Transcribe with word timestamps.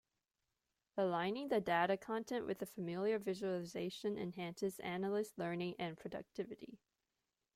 Aligning 0.97 1.49
the 1.49 1.61
data 1.61 1.95
content 1.95 2.47
with 2.47 2.59
a 2.63 2.65
familiar 2.65 3.19
visualization 3.19 4.17
enhances 4.17 4.79
analyst 4.79 5.37
learning 5.37 5.75
and 5.77 5.95
productivity. 5.95 6.79